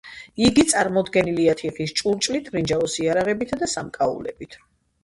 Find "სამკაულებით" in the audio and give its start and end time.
3.79-4.63